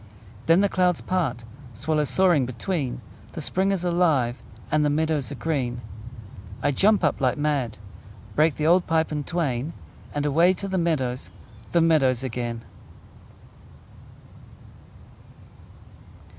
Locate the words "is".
3.71-3.83